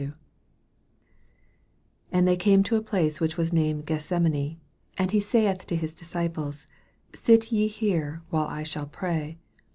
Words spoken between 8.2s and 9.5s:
while I shall pray.